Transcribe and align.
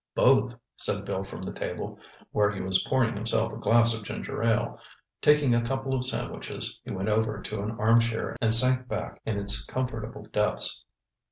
"Both," 0.15 0.55
said 0.77 1.05
Bill 1.05 1.21
from 1.23 1.43
the 1.43 1.53
table, 1.53 1.99
where 2.31 2.49
he 2.49 2.59
was 2.59 2.81
pouring 2.85 3.13
himself 3.15 3.53
a 3.53 3.57
glass 3.57 3.95
of 3.95 4.03
ginger 4.03 4.41
ale. 4.41 4.79
Taking 5.21 5.53
a 5.53 5.63
couple 5.63 5.93
of 5.93 6.05
sandwiches, 6.05 6.81
he 6.83 6.89
went 6.89 7.09
over 7.09 7.39
to 7.39 7.61
an 7.61 7.77
armchair 7.79 8.35
and 8.41 8.51
sank 8.51 8.87
back 8.87 9.21
in 9.27 9.37
its 9.37 9.63
comfortable 9.63 10.23
depths. 10.33 10.85